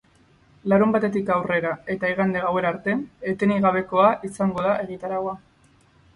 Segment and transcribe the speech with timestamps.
[0.71, 2.97] Larunbatetik aurrera, eta igande gauera arte,
[3.33, 5.39] etenik gabekoa izango da egitaraua.